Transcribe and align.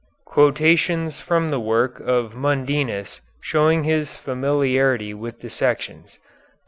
(Quotations 0.25 1.19
from 1.19 1.51
the 1.51 1.59
work 1.59 1.99
of 1.99 2.33
Mundinus 2.33 3.21
showing 3.39 3.83
his 3.83 4.15
familiarity 4.15 5.13
with 5.13 5.37
dissections. 5.41 6.17